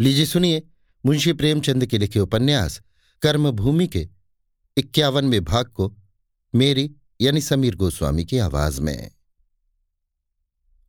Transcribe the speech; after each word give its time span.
लीजिए 0.00 0.26
सुनिए 0.26 0.62
मुंशी 1.06 1.32
प्रेमचंद 1.32 1.86
के 1.86 1.98
लिखे 1.98 2.20
उपन्यास, 2.20 2.82
कर्मभूमि 3.22 3.86
के 3.86 4.08
इक्यावनवें 4.76 5.44
भाग 5.44 5.66
को 5.66 5.96
मेरी 6.54 6.94
यानी 7.20 7.40
समीर 7.40 7.74
गोस्वामी 7.74 8.24
की 8.24 8.38
आवाज़ 8.38 8.80
में। 8.80 9.10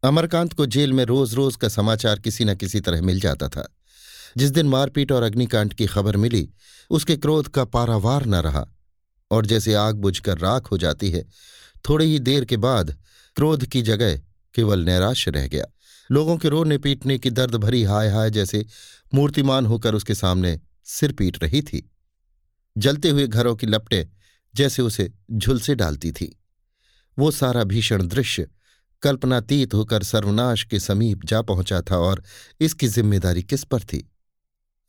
अमरकांत 0.03 0.53
को 0.53 0.65
जेल 0.65 0.93
में 0.93 1.03
रोज 1.05 1.33
रोज 1.33 1.55
का 1.55 1.69
समाचार 1.69 2.19
किसी 2.19 2.45
न 2.45 2.55
किसी 2.55 2.79
तरह 2.79 3.01
मिल 3.01 3.19
जाता 3.19 3.49
था। 3.49 3.75
जिस 4.37 4.51
दिन 4.51 4.65
मारपीट 4.65 5.11
और 5.11 5.23
अग्निकांड 5.23 5.73
की 5.73 5.85
खबर 5.85 6.17
मिली, 6.17 6.49
उसके 6.89 7.17
क्रोध 7.17 7.47
का 7.47 7.65
पारावार 7.65 8.25
न 8.25 8.35
रहा, 8.35 8.65
और 9.31 9.45
जैसे 9.45 9.73
आग 9.73 9.95
बुझकर 9.95 10.37
राख 10.37 10.71
हो 10.71 10.77
जाती 10.77 11.11
है, 11.11 11.25
थोड़ी 11.89 12.05
ही 12.05 12.19
देर 12.19 12.45
के 12.45 12.57
बाद 12.57 12.97
क्रोध 13.35 13.65
की 13.65 13.81
जगह 13.81 14.21
केवल 14.55 14.79
नैराश्य 14.79 15.31
रह 15.31 15.47
गया। 15.47 15.65
लोगों 16.09 16.37
के 16.37 16.49
रोने 16.49 16.77
पीटने 16.77 17.17
की 17.19 17.29
दर्द 17.29 17.55
भरी 17.55 17.83
हाय 17.83 18.09
हाय 18.09 18.29
जैसे 18.29 18.65
मूर्तिमान 19.13 19.65
होकर 19.65 19.95
उसके 19.95 20.15
सामने 20.15 20.59
सिर 20.85 21.11
पीट 21.11 21.43
रही 21.43 21.61
थी। 21.61 21.89
जलते 22.77 23.09
हुए 23.09 23.27
घरों 23.27 23.55
की 23.55 23.67
लपटें 23.67 24.05
जैसे 24.55 24.81
उसे 24.81 25.11
झुलसे 25.31 25.75
डालती 25.75 26.11
थी। 26.11 26.35
वो 27.17 27.31
सारा 27.31 27.63
भीषण 27.63 28.07
दृश्य 28.07 28.47
कल्पनातीत 29.03 29.73
होकर 29.73 30.03
सर्वनाश 30.03 30.63
के 30.63 30.79
समीप 30.79 31.25
जा 31.25 31.41
पहुँचा 31.41 31.81
था 31.81 31.97
और 31.97 32.23
इसकी 32.59 32.87
ज़िम्मेदारी 32.87 33.43
किस 33.43 33.63
पर 33.63 33.79
थी? 33.79 34.11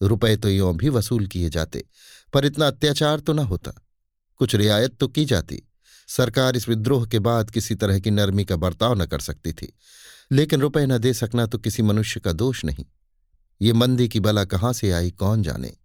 रुपए 0.02 0.36
तो 0.36 0.48
यों 0.48 0.76
भी 0.76 0.88
वसूल 0.88 1.26
किए 1.26 1.48
जाते, 1.48 1.84
पर 2.32 2.44
इतना 2.44 2.66
अत्याचार 2.66 3.20
तो 3.20 3.32
न 3.32 3.38
होता। 3.38 3.72
कुछ 4.36 4.54
रियायत 4.54 4.96
तो 4.96 5.08
की 5.08 5.24
जाती। 5.24 5.62
सरकार 6.08 6.56
इस 6.56 6.68
विद्रोह 6.68 7.06
के 7.06 7.18
बाद 7.18 7.50
किसी 7.50 7.74
तरह 7.74 7.98
की 7.98 8.10
नरमी 8.10 8.44
का 8.44 8.56
बर्ताव 8.56 9.02
न 9.02 9.06
कर 9.06 9.20
सकती 9.20 9.52
थी। 9.52 9.76
लेकिन 10.32 10.60
रुपए 10.60 10.86
न 10.86 10.98
दे 10.98 11.14
सकना 11.14 11.46
तो 11.46 11.58
किसी 11.58 11.82
मनुष्य 11.82 12.20
का 12.20 12.32
दोष 12.32 12.64
नहीं। 12.64 12.84
ये 13.62 13.72
मंदी 13.72 14.08
की 14.08 14.20
बला 14.20 14.44
कहाँ 14.44 14.72
से 14.72 14.92
आई, 14.92 15.10
कौन 15.10 15.42
जाने? 15.42 15.76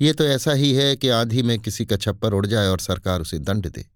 ये 0.00 0.12
तो 0.12 0.24
ऐसा 0.24 0.52
ही 0.52 0.74
है 0.74 0.96
कि 0.96 1.08
आंधी 1.08 1.42
में 1.42 1.58
किसी 1.58 1.86
का 1.86 1.96
छप्पर 1.96 2.32
उड़ 2.32 2.46
जाए 2.46 2.66
और 2.66 2.78
सरकार 2.78 3.20
उसे 3.20 3.38
दंड 3.38 3.68
दे। 3.68 3.86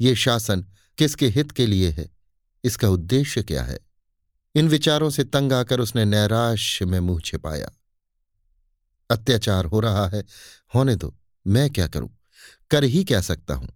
ये 0.00 0.14
शासन 0.14 0.66
किसके 0.98 1.28
हित 1.28 1.50
के 1.50 1.66
लिए 1.66 1.90
है? 1.90 2.10
इसका 2.64 2.88
उद्देश्य 2.88 3.42
क्या 3.42 3.62
है? 3.62 3.78
इन 4.54 4.68
विचारों 4.68 5.10
से 5.10 5.24
तंग 5.24 5.52
आकर 5.52 5.80
उसने 5.80 6.04
नैराश्य 6.04 6.84
में 6.84 7.00
मुँह 7.00 7.20
छिपाया। 7.20 7.70
अत्याचार 9.10 9.64
हो 9.64 9.80
रहा 9.80 10.08
है, 10.08 10.24
होने 10.74 10.96
दो, 10.96 11.14
मैं 11.46 11.70
क्या 11.70 11.86
करूँ? 11.86 12.18
कर 12.70 12.84
ही 12.84 13.04
क्या 13.04 13.20
सकता 13.20 13.54
हूँ? 13.54 13.68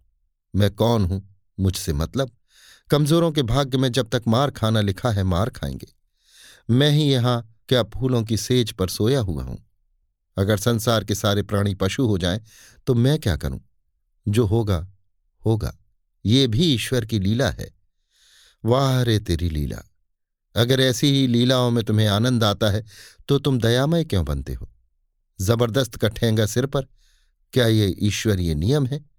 मैं 0.59 0.71
कौन 0.71 1.05
हूँ? 1.05 1.37
मुझसे 1.61 1.93
मतलब? 1.93 2.31
कमजोरों 2.91 3.33
के 3.33 3.43
भाग्य 3.43 3.79
में 3.79 3.93
जब 3.93 4.09
तक 4.09 4.23
मार 4.29 4.51
खाना 4.51 4.81
लिखा 4.81 5.11
है, 5.11 5.23
मार 5.23 5.51
खाएँगे। 5.51 5.87
मैं 6.71 6.91
ही 6.91 7.03
यहाँ 7.03 7.63
क्या 7.69 7.83
फूलों 7.83 8.23
की 8.23 8.37
सेज 8.37 8.73
पर 8.73 8.89
सोया 8.89 9.21
हुआ 9.21 9.43
हूँ? 9.43 9.71
अगर 10.39 10.57
संसार 10.57 11.05
के 11.05 11.15
सारे 11.15 11.43
प्राणी 11.43 11.75
पशु 11.75 12.07
हो 12.07 12.19
जाएँ 12.19 12.41
तो 12.87 12.95
मैं 12.95 13.19
क्या 13.19 13.37
करूँ? 13.37 13.61
जो 14.29 14.47
होगा 14.47 14.89
होगा। 15.47 15.79
ये 16.27 16.47
भी 16.47 16.75
ईश्वर 16.75 17.05
की 17.05 17.19
लीला 17.19 17.51
है। 17.51 17.71
वाह 18.65 19.03
रे 19.03 19.19
तेरी 19.19 19.51
लीला। 19.51 19.83
अगर 20.57 20.81
ऐसी 20.81 21.07
ही 21.07 21.27
लीलाओं 21.27 21.71
में 21.71 21.85
तुम्हें 21.85 22.07
आनंद 22.07 22.45
आता 22.45 22.71
है 22.71 22.85
तो 23.29 23.39
तुम 23.39 23.61
दयामय 23.61 24.05
क्यों 24.05 24.25
बनते 24.25 24.53
हो? 24.55 24.71
ज़बरदस्त 25.41 25.97
का 25.97 26.09
ठेंगा 26.09 26.47
सिर 26.47 26.67
पर। 26.67 26.83
क्या 27.53 27.67
ये 27.67 27.97
ईश्वरीय 27.99 28.55
नियम 28.55 28.87
है? 28.87 29.18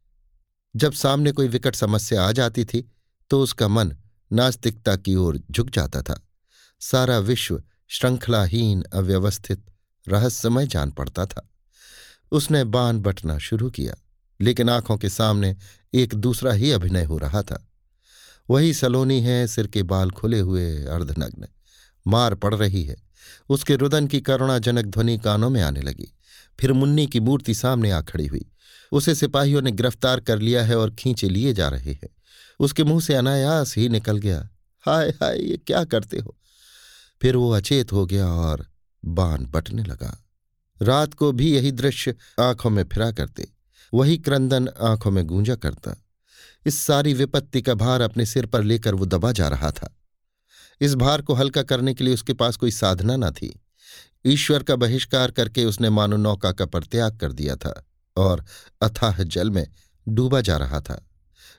जब 0.76 0.94
सामने 0.94 1.32
कोई 1.32 1.48
विकट 1.48 1.76
समस्या 1.76 2.24
आ 2.24 2.32
जाती 2.32 2.66
थी 2.66 2.92
तो 3.30 3.42
उसका 3.42 3.68
मन 3.68 3.96
नास्तिकता 4.32 4.96
की 4.96 5.16
ओर 5.16 5.40
झुक 5.52 5.70
जाता 5.70 6.02
था। 6.02 6.20
सारा 6.82 7.18
विश्व 7.18 7.62
श्रृंखलाहीन, 7.88 8.84
अव्यवस्थित, 8.94 9.66
रहस्यमय 10.08 10.68
जान 10.68 10.92
पड़ता 10.92 11.26
था। 11.26 11.50
उसने 12.32 12.64
बान 12.64 13.00
बटना 13.00 13.38
शुरू 13.38 13.70
किया, 13.70 13.96
लेकिन 14.40 14.70
आँखों 14.70 14.98
के 14.98 15.10
सामने 15.10 15.56
एक 15.94 16.14
दूसरा 16.16 16.52
ही 16.52 16.72
अभिनय 16.72 17.04
हो 17.04 17.18
रहा 17.18 17.42
था। 17.44 17.66
वही 18.50 18.74
सलोनी 18.74 19.20
है, 19.22 19.48
सिर 19.48 19.68
के 19.68 19.84
बाल 19.84 20.12
खुले 20.12 20.40
हुए, 20.40 20.86
अर्धनग्न, 20.86 21.48
मार 22.08 22.36
पड़ 22.36 22.54
रही 22.56 22.84
है। 22.84 22.96
उसके 23.50 23.76
रुदन 23.76 24.08
की 24.08 24.22
करुणाजनक 24.22 24.86
ध्वनि 24.86 25.18
कानों 25.18 25.50
में 25.50 25.62
आने 25.62 25.82
लगी। 25.82 26.12
फिर 26.60 26.74
मुन्नी 26.74 27.08
की 27.08 27.20
मूर्ति 27.20 27.54
सामने 27.54 27.92
आ 27.92 28.02
खड़ी 28.02 28.28
हुई। 28.28 28.52
उसे 28.92 29.16
सिपाहियों 29.16 29.62
ने 29.62 29.72
गिरफ़्तार 29.72 30.20
कर 30.20 30.40
लिया 30.40 30.64
है 30.64 30.78
और 30.78 30.92
खींचे 30.92 31.30
लिए 31.30 31.54
जा 31.54 31.68
रहे 31.68 31.94
हैं। 31.94 32.10
उसके 32.60 32.84
मुँह 32.84 33.02
से 33.02 33.16
अनायास 33.16 33.78
ही 33.78 33.90
निकल 33.90 34.18
गया। 34.18 34.50
हाय 34.82 35.10
हाय, 35.10 35.38
ये 35.40 35.58
क्या 35.58 35.84
करते 35.84 36.20
हो? 36.20 36.38
फिर 37.22 37.36
वो 37.36 37.52
अचेत 37.52 37.92
हो 37.92 38.06
गया 38.06 38.28
और 38.28 38.68
बान 39.06 39.46
बटने 39.46 39.84
लगा। 39.84 40.26
रात 40.82 41.14
को 41.14 41.32
भी 41.32 41.56
यही 41.56 41.72
दृश्य 41.72 42.16
आँखों 42.40 42.70
में 42.70 42.84
फिरा 42.84 43.12
करते। 43.12 43.52
वही 43.94 44.18
क्रंदन 44.18 44.70
आँखों 44.82 45.12
में 45.12 45.26
गूंजा 45.26 45.56
करता। 45.56 46.06
इस 46.66 46.78
सारी 46.78 47.14
विपत्ति 47.14 47.62
का 47.62 47.74
भार 47.74 48.02
अपने 48.02 48.26
सिर 48.26 48.46
पर 48.46 48.64
लेकर 48.64 48.96
वो 48.96 49.06
दबा 49.06 49.32
जा 49.32 49.48
रहा 49.48 49.72
था। 49.72 49.98
इस 50.82 50.96
भार 50.96 51.22
को 51.22 51.34
हल्का 51.34 51.64
करने 51.64 51.94
के 51.94 52.04
लिए 52.04 52.14
उसके 52.14 52.34
पास 52.34 52.56
कोई 52.56 52.72
साधना 52.72 53.16
न 53.16 53.32
थी। 53.32 53.62
ईश्वर 54.26 54.64
का 54.64 54.76
बहिष्कार 54.76 55.32
करके 55.32 55.66
उसने 55.66 55.90
मानो 55.90 56.18
नौका 56.18 56.52
का 56.52 56.66
परित्याग 56.66 57.18
कर 57.18 57.32
दिया 57.32 57.56
था 57.56 57.86
और 58.18 58.46
अथाह 58.82 59.24
जल 59.24 59.50
में 59.50 59.68
डूबा 60.08 60.42
जा 60.42 60.58
रहा 60.58 60.82
था। 60.82 61.06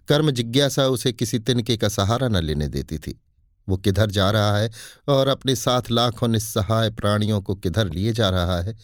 कर्म 0.08 0.30
जिज्ञासा 0.30 0.86
उसे 0.86 1.12
किसी 1.12 1.38
तिनके 1.38 1.76
का 1.76 1.88
सहारा 1.88 2.28
न 2.28 2.36
लेने 2.36 2.68
देती 2.68 2.98
थी। 2.98 3.20
वो 3.68 3.76
किधर 3.76 4.10
जा 4.10 4.30
रहा 4.30 4.56
है 4.56 4.70
और 5.08 5.28
अपने 5.28 5.56
साथ 5.56 5.82
लाखों 5.90 6.28
निस्सहाय 6.28 6.90
प्राणियों 6.90 7.40
को 7.40 7.54
किधर 7.54 7.90
लिए 7.90 8.12
जा 8.12 8.30
रहा 8.30 8.60
है? 8.60 8.76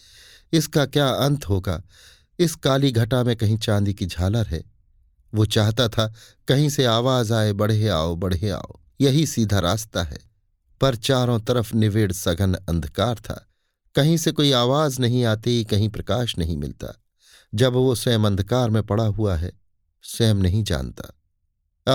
इसका 0.53 0.85
क्या 0.85 1.09
अंत 1.09 1.49
होगा? 1.49 1.83
इस 2.39 2.55
काली 2.55 2.91
घटा 2.91 3.23
में 3.23 3.35
कहीं 3.35 3.57
चांदी 3.57 3.93
की 3.93 4.05
झालर 4.05 4.45
है। 4.45 4.63
वो 5.33 5.45
चाहता 5.45 5.87
था 5.87 6.13
कहीं 6.47 6.69
से 6.69 6.85
आवाज़ 6.85 7.33
आए, 7.33 7.53
बढ़े 7.53 7.87
आओ 7.87 8.15
बढ़े 8.15 8.49
आओ। 8.49 8.79
यही 9.01 9.27
सीधा 9.27 9.59
रास्ता 9.59 10.03
है। 10.03 10.19
पर 10.81 10.95
चारों 10.95 11.39
तरफ़ 11.39 11.75
निवेड़ 11.75 12.11
सघन 12.11 12.53
अंधकार 12.53 13.15
था। 13.15 13.46
कहीं 13.97 14.17
से 14.17 14.31
कोई 14.31 14.51
आवाज़ 14.51 15.01
नहीं 15.01 15.25
आती, 15.25 15.63
कहीं 15.63 15.89
प्रकाश 15.89 16.37
नहीं 16.37 16.57
मिलता। 16.57 17.01
जब 17.55 17.73
वो 17.73 17.95
स्वयं 17.95 18.19
अंधकार 18.19 18.69
में 18.69 18.83
पड़ा 18.83 19.05
हुआ 19.05 19.35
है, 19.35 19.51
स्वयं 20.03 20.35
नहीं 20.35 20.63
जानता। 20.63 21.21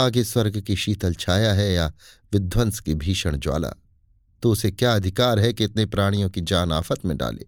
आगे 0.05 0.25
स्वर्ग 0.25 0.61
की 0.61 0.77
शीतल 0.77 1.15
छाया 1.15 1.53
है 1.53 1.73
या 1.73 1.93
विध्वंस 2.33 2.81
की 2.81 2.95
भीषण 2.95 3.37
ज्वाला। 3.37 3.75
तो 4.43 4.53
उसे 4.53 4.71
क्या 4.71 4.95
अधिकार 4.95 5.39
है 5.39 5.53
कि 5.53 5.65
इतने 5.65 5.87
प्राणियों 5.87 6.31
की 6.31 6.41
जान 6.41 6.73
आफत 6.73 7.05
में 7.05 7.17
डाले? 7.17 7.47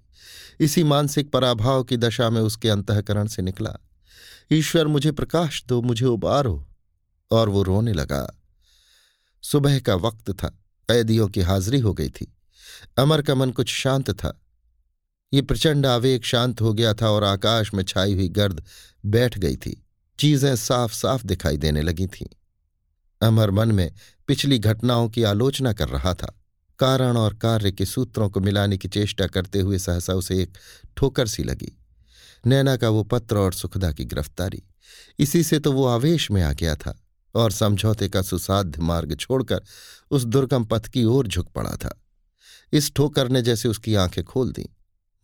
इसी 0.60 0.84
मानसिक 0.84 1.32
पराभाव 1.32 1.84
की 1.84 1.97
दशा 1.97 2.31
में 2.31 2.41
उसके 2.41 2.69
अंतकरण 2.69 3.26
से 3.26 3.42
निकला। 3.42 3.76
ईश्वर, 4.53 4.86
मुझे 4.86 5.12
प्रकाश 5.12 5.65
दो, 5.66 5.82
मुझे 5.82 6.06
उबारो। 6.06 6.69
और 7.31 7.48
वो 7.48 7.62
रोने 7.62 7.92
लगा। 7.92 8.41
सुबह 9.42 9.81
का 9.81 9.94
वक्त 9.94 10.31
था, 10.31 10.48
कैदियों 10.88 11.28
की 11.28 11.41
हाजिरी 11.41 11.78
हो 11.78 11.94
गई 11.94 12.10
थी। 12.10 12.34
अमर 12.98 13.22
का 13.22 13.34
मन 13.34 13.50
कुछ 13.50 13.69
शांत 13.69 14.10
था। 14.10 14.41
ये 15.34 15.43
प्रचंड 15.43 15.87
आवेग 15.87 16.22
शांत 16.22 16.61
हो 16.61 16.75
गया 16.75 16.95
था 16.95 17.11
और 17.11 17.25
आकाश 17.25 17.75
में 17.75 17.84
छाई 17.84 18.15
हुई 18.15 18.28
गर्द 18.28 18.65
बैठ 19.06 19.39
गई 19.39 19.56
थी। 19.56 19.87
चीज़ें 20.19 20.56
साफ़ 20.56 20.95
साफ़ 20.95 21.27
दिखाई 21.27 21.56
देने 21.56 21.83
लगी 21.83 22.06
थीं। 22.06 22.27
अमर 23.22 23.50
मन 23.50 23.72
में 23.72 23.93
पिछली 24.27 24.59
घटनाओं 24.59 25.09
की 25.09 25.22
आलोचना 25.22 25.72
कर 25.72 25.89
रहा 25.89 26.15
था। 26.15 26.41
कारण 26.78 27.17
और 27.17 27.34
कार्य 27.34 27.72
के 27.72 27.87
सूत्रों 27.87 28.31
को 28.31 28.41
मिलाने 28.41 28.78
की 28.78 28.89
चेष्टा 28.89 29.27
करते 29.27 29.61
हुए 29.61 29.78
सहसा 29.78 30.15
उसे 30.15 30.43
एक 30.43 30.59
ठोकर 30.97 31.27
सी 31.27 31.43
लगी। 31.43 31.78
नैना 32.47 32.77
का 32.77 32.89
वो 32.89 33.03
पत्र 33.03 33.37
और 33.37 33.53
सुखदा 33.53 33.93
की 33.93 34.05
गिरफ्तारी। 34.05 34.62
इसी 35.19 35.43
से 35.43 35.59
तो 35.59 35.72
वो 35.72 35.87
आवेश 35.87 36.31
में 36.31 36.43
आ 36.43 36.53
गया 36.53 36.75
था 36.75 37.03
और 37.34 37.53
समझौते 37.53 38.09
का 38.09 38.22
सुसाध्य 38.22 38.83
मार्ग 38.83 39.15
छोड़कर 39.15 39.61
उस 40.11 40.25
दुर्गम 40.25 40.65
पथ 40.65 40.87
की 40.89 41.05
ओर 41.05 41.27
झुक 41.27 41.49
पड़ा 41.49 41.77
था। 41.77 42.03
इस 42.72 42.95
ठोकर 42.95 43.28
ने 43.28 43.43
जैसे 43.43 43.69
उसकी 43.69 43.95
आँखें 43.95 44.25
खोल 44.25 44.53
दी 44.53 44.69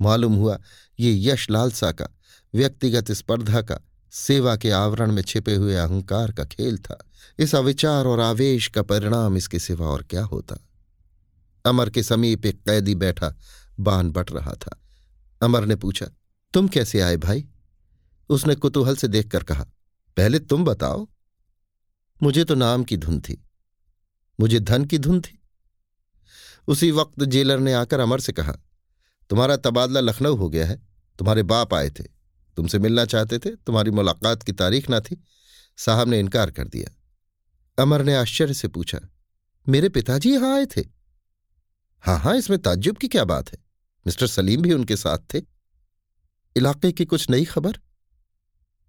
मालूम 0.01 0.35
हुआ, 0.35 0.59
ये 1.01 1.31
यश 1.31 1.51
लालसा 1.51 1.93
का, 1.93 2.07
व्यक्तिगत 2.55 3.13
स्पर्धा 3.13 3.63
का, 3.63 3.81
सेवा 4.13 4.57
के 4.57 4.71
आवरण 4.71 5.13
में 5.13 5.23
छिपे 5.23 5.55
हुए 5.55 5.75
अहंकार 5.75 6.33
का 6.33 6.45
खेल 6.45 6.79
था। 6.79 7.05
इस 7.39 7.55
अविचार 7.55 8.05
और 8.05 8.21
आवेश 8.21 8.69
का 8.69 8.83
परिणाम 8.83 9.37
इसके 9.37 9.59
सिवा 9.59 9.87
और 9.87 10.03
क्या 10.03 10.25
होता? 10.25 10.69
अमर 11.67 11.91
के 11.91 12.03
समीप 12.03 12.47
एक 12.47 12.63
कैदी 12.63 12.95
बैठा, 12.95 13.37
बान 13.81 14.11
बट 14.11 14.33
रहा 14.33 14.53
था। 14.53 14.81
अमर 15.43 15.65
ने 15.65 15.77
पूछा, 15.77 16.07
तुम 16.53 16.69
कैसे 16.69 17.01
आए 17.01 17.17
भाई? 17.17 17.47
उसने 18.29 18.55
कुतूहल 18.55 18.97
से 18.97 19.09
देखकर 19.09 19.43
कहा, 19.43 19.65
पहले 20.17 20.39
तुम 20.39 20.65
बताओ। 20.65 21.09
मुझे 22.23 22.45
तो 22.45 22.55
नाम 22.55 22.85
की 22.85 22.97
धुन 22.97 23.21
थी। 23.21 23.45
मुझे 24.41 24.61
धन 24.61 24.85
की 24.85 24.99
धुन 24.99 25.21
थी। 25.21 25.43
उसी 26.69 26.91
वक्त 26.91 27.25
जेलर 27.25 27.59
ने 27.59 27.73
आकर 27.73 28.01
अमर 28.01 28.21
से 28.21 28.33
कहा 28.33 28.57
तुम्हारा 29.31 29.57
तबादला 29.57 30.01
लखनऊ 30.01 30.37
हो 30.37 30.49
गया 30.49 30.67
है। 30.67 30.77
तुम्हारे 31.19 31.43
बाप 31.45 31.75
आए 31.75 31.91
थे। 31.91 32.05
तुमसे 32.57 32.79
मिलना 32.79 33.05
चाहते 33.05 33.39
थे। 33.39 33.51
तुम्हारी 33.57 33.91
मुलाकात 33.91 34.43
की 34.43 34.53
तारीख 34.53 34.89
ना 34.91 35.01
थी। 35.01 35.23
साहब 35.79 36.09
ने 36.09 36.19
इनकार 36.21 36.51
कर 36.51 36.69
दिया। 36.69 36.91
अमर 37.79 38.03
ने 38.03 38.15
आश्चर्य 38.15 38.55
से 38.55 38.69
पूछा, 38.69 38.99
मेरे 39.67 39.89
पिताजी 39.89 40.33
यहाँ 40.33 40.55
आए 40.57 40.67
थे? 40.67 40.81
हाँ 42.05 42.19
हाँ 42.19 42.37
इसमें 42.37 42.59
ताज्जुब 42.59 42.97
की 42.97 43.09
क्या 43.09 43.25
बात 43.25 43.53
है? 43.53 43.59
मिस्टर 44.07 44.27
सलीम 44.27 44.63
भी 44.63 44.73
उनके 44.73 44.97
साथ 44.97 45.19
थे। 45.35 45.43
इलाके 46.57 46.93
की 46.93 47.05
कुछ 47.05 47.29
नई 47.31 47.45
खबर? 47.45 47.79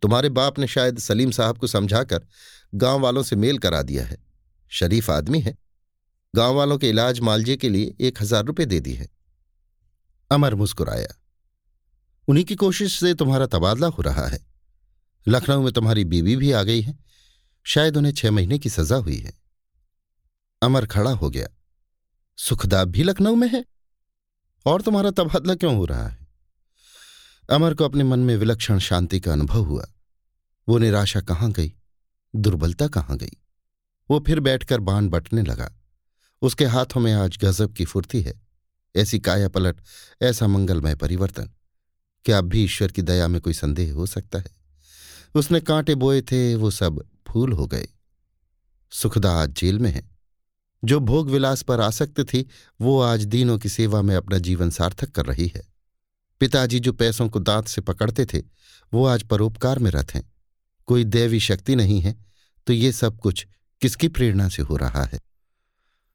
तुम्हारे 0.01 0.29
बाप 0.31 0.59
ने 0.59 0.67
शायद 0.67 0.99
सलीम 0.99 1.31
साहब 1.31 1.57
को 1.57 1.67
समझाकर 1.67 2.25
गाँव 2.75 2.99
वालों 2.99 3.23
से 3.23 3.35
मेल 3.35 3.57
करा 3.57 3.81
दिया 3.81 4.05
है। 4.05 4.17
शरीफ 4.71 5.09
आदमी 5.09 5.39
है। 5.39 5.55
गाँव 6.33 6.55
वालों 6.55 6.77
के 6.77 6.89
इलाज 6.89 7.19
मालजे 7.19 7.55
के 7.55 7.69
लिए 7.69 7.95
एक 7.99 8.21
हज़ार 8.21 8.45
रुपये 8.45 8.65
दे 8.65 8.79
दी 8.79 8.93
है। 8.93 9.07
अमर 10.31 10.55
मुस्कुराया। 10.55 11.21
उन्हीं 12.27 12.45
की 12.45 12.55
कोशिश 12.55 12.99
से 12.99 13.13
तुम्हारा 13.13 13.45
तबादला 13.45 13.87
हो 13.87 14.01
रहा 14.01 14.27
है। 14.27 14.47
लखनऊ 15.27 15.63
में 15.63 15.73
तुम्हारी 15.73 16.05
बीवी 16.05 16.35
भी 16.35 16.51
आ 16.51 16.63
गई 16.63 16.81
है। 16.81 16.99
शायद 17.63 17.97
उन्हें 17.97 18.13
छह 18.13 18.31
महीने 18.31 18.59
की 18.59 18.69
सजा 18.69 18.95
हुई 18.95 19.17
है। 19.17 19.33
अमर 20.61 20.85
खड़ा 20.85 21.11
हो 21.11 21.29
गया। 21.29 21.47
सुखदाब 22.37 22.87
भी 22.87 23.03
लखनऊ 23.03 23.35
में 23.35 23.49
है? 23.49 23.65
और 24.65 24.81
तुम्हारा 24.81 25.11
तबादला 25.11 25.55
क्यों 25.55 25.75
हो 25.75 25.85
रहा 25.85 26.07
है? 26.07 26.27
अमर 27.49 27.73
को 27.73 27.85
अपने 27.85 28.03
मन 28.03 28.19
में 28.19 28.37
विलक्षण 28.37 28.79
शांति 28.79 29.19
का 29.19 29.33
अनुभव 29.33 29.63
हुआ। 29.63 29.85
वो 30.69 30.77
निराशा 30.77 31.21
कहाँ 31.21 31.51
गई? 31.51 31.73
दुर्बलता 32.35 32.87
कहाँ 32.87 33.17
गई? 33.17 33.37
वो 34.11 34.23
फिर 34.27 34.39
बैठकर 34.39 34.79
बाण 34.79 35.09
बटने 35.09 35.41
लगा। 35.41 35.75
उसके 36.41 36.65
हाथों 36.65 37.01
में 37.01 37.13
आज 37.13 37.37
गजब 37.37 37.73
की 37.73 37.85
फुर्ती 37.85 38.21
है। 38.21 38.50
ऐसी 38.95 39.19
काया 39.19 39.49
पलट, 39.49 39.81
ऐसा 40.21 40.47
मंगलमय 40.47 40.95
परिवर्तन। 40.95 41.49
क्या 42.25 42.37
अब 42.37 42.45
भी 42.45 42.63
ईश्वर 42.63 42.91
की 42.91 43.01
दया 43.01 43.27
में 43.27 43.41
कोई 43.41 43.53
संदेह 43.53 43.93
हो 43.93 44.05
सकता 44.05 44.39
है? 44.39 44.51
उसने 45.35 45.59
कांटे 45.59 45.95
बोए 45.95 46.21
थे, 46.21 46.55
वो 46.55 46.71
सब 46.71 47.03
फूल 47.27 47.51
हो 47.51 47.67
गए। 47.67 47.87
सुखदा 48.91 49.31
आज 49.31 49.49
जेल 49.49 49.79
में 49.79 49.91
है। 49.91 50.09
जो 50.83 50.99
भोग 50.99 51.29
विलास 51.29 51.61
पर 51.61 51.81
आसक्त 51.81 52.19
थी, 52.19 52.47
वो 52.81 53.01
आज 53.01 53.25
दीनों 53.25 53.57
की 53.57 53.69
सेवा 53.69 54.01
में 54.01 54.15
अपना 54.15 54.37
जीवन 54.37 54.69
सार्थक 54.69 55.11
कर 55.11 55.25
रही 55.25 55.51
है। 55.55 55.61
पिताजी 56.39 56.79
जो 56.79 56.93
पैसों 56.93 57.29
को 57.29 57.39
दांत 57.39 57.67
से 57.67 57.81
पकड़ते 57.81 58.25
थे, 58.25 58.43
वो 58.93 59.05
आज 59.05 59.23
परोपकार 59.23 59.79
में 59.79 59.91
रथ 59.91 60.05
हैं। 60.13 60.33
कोई 60.85 61.03
दैवी 61.03 61.39
शक्ति 61.39 61.75
नहीं 61.75 62.01
है 62.01 62.25
तो 62.67 62.73
ये 62.73 62.91
सब 62.91 63.19
कुछ 63.19 63.47
किसकी 63.81 64.07
प्रेरणा 64.07 64.49
से 64.49 64.61
हो 64.61 64.75
रहा 64.77 65.03
है? 65.03 65.19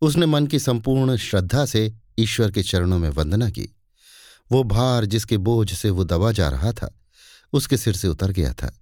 उसने 0.00 0.26
मन 0.26 0.46
की 0.46 0.58
संपूर्ण 0.58 1.16
श्रद्धा 1.16 1.66
से 1.66 1.94
ईश्वर 2.18 2.50
के 2.50 2.62
चरणों 2.62 2.98
में 2.98 3.10
वंदना 3.10 3.50
की। 3.50 3.68
वो 4.52 4.64
भार 4.64 5.04
जिसके 5.04 5.36
बोझ 5.36 5.72
से 5.74 5.90
वो 5.90 6.04
दबा 6.04 6.32
जा 6.32 6.48
रहा 6.48 6.72
था, 6.72 7.00
उसके 7.52 7.76
सिर 7.76 7.94
से 7.94 8.08
उतर 8.08 8.30
गया 8.30 8.52
था। 8.52 8.80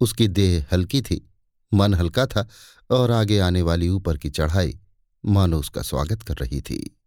उसकी 0.00 0.28
देह 0.28 0.66
हल्की 0.72 1.02
थी, 1.02 1.32
मन 1.74 1.94
हल्का 1.94 2.26
था 2.26 2.48
और 2.90 3.10
आगे 3.10 3.38
आने 3.38 3.62
वाली 3.62 3.88
ऊपर 3.88 4.16
की 4.16 4.30
चढ़ाई 4.30 4.80
मानो 5.24 5.58
उसका 5.58 5.82
स्वागत 5.82 6.22
कर 6.22 6.34
रही 6.34 6.60
थी। 6.60 6.98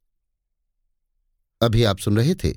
अभी 1.62 1.84
आप 1.84 2.00
सुन 2.00 2.18
रहे 2.18 2.36
थे 2.36 2.54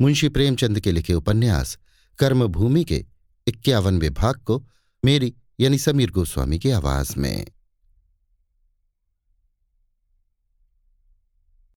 मुंशी 0.00 0.28
प्रेमचंद 0.28 0.80
के 0.80 0.92
लिखे 0.92 1.14
उपन्यास, 1.14 1.78
कर्मभूमि 2.18 2.84
के 2.84 3.06
इक्यावनवे 3.46 4.10
भाग 4.10 4.34
को 4.34 4.66
मेरी 5.04 5.34
यानी 5.60 5.78
समीर 5.78 6.10
गोस्वामी 6.10 6.58
की 6.58 6.70
आवाज़ 6.70 7.14
में। 7.18 7.46